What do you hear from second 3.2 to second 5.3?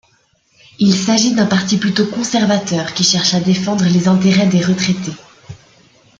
à défendre les intérêts des retraités.